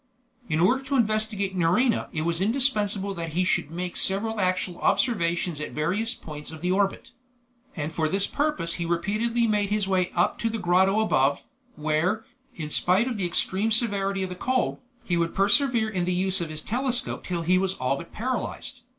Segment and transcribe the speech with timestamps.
[0.49, 5.61] In order to investigate Nerina it was indispensable that he should make several actual observations
[5.61, 7.11] at various points of the orbit;
[7.75, 11.43] and for this purpose he repeatedly made his way up to the grotto above,
[11.75, 12.25] where,
[12.55, 16.41] in spite of the extreme severity of the cold, he would persevere in the use
[16.41, 18.81] of his telescope till he was all but paralyzed.